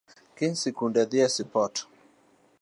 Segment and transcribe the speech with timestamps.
[0.37, 1.75] Kiny sikunde dhi e sipot